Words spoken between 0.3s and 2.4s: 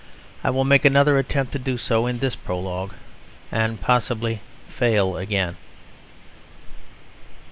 I will make another attempt to do so in this